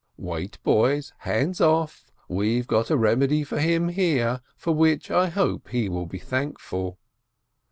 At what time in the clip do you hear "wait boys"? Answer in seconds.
0.17-1.13